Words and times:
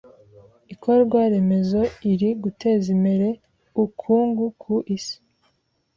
iikorwa 0.73 1.19
remezo 1.33 1.81
iri 2.11 2.29
guteza 2.43 2.87
imere 2.95 3.29
uukungu 3.81 4.43
ku 4.61 4.73
isi 4.95 5.17